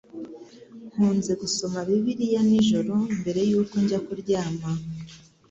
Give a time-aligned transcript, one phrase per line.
[0.91, 4.69] Nkunze gusoma Bibiliya nijoro mbere yuko njya kuryama.